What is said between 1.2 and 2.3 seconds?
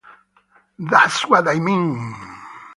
what I mean!